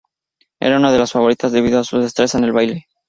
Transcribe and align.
Era 0.59 0.77
una 0.79 0.91
de 0.91 0.97
las 0.97 1.11
favoritas 1.11 1.51
debido 1.51 1.77
a 1.79 1.83
su 1.83 1.99
destreza 1.99 2.39
en 2.39 2.45
el 2.45 2.53
baile. 2.53 2.87